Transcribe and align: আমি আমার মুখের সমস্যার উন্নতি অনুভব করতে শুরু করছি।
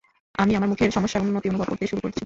আমি 0.35 0.51
আমার 0.55 0.69
মুখের 0.69 0.91
সমস্যার 0.91 1.21
উন্নতি 1.21 1.47
অনুভব 1.49 1.67
করতে 1.67 1.85
শুরু 1.87 2.01
করছি। 2.01 2.19